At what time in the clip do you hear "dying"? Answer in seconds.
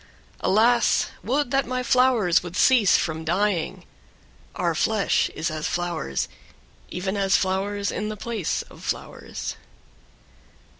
3.23-3.85